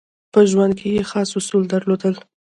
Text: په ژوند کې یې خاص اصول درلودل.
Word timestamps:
په 0.33 0.39
ژوند 0.49 0.73
کې 0.79 0.87
یې 0.95 1.03
خاص 1.11 1.29
اصول 1.39 1.63
درلودل. 1.67 2.13